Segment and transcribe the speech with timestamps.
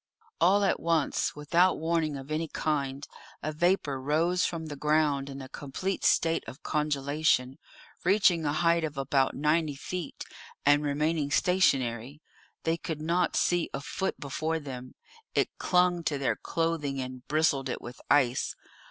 [0.39, 3.07] All at once, without warning of any kind,
[3.43, 7.59] a vapour rose from the ground in a complete state of congelation,
[8.03, 10.23] reaching a height of about ninety feet,
[10.65, 12.19] and remaining stationary;
[12.63, 14.95] they could not see a foot before them;
[15.35, 18.55] it clung to their clothing, and bristled it with ice.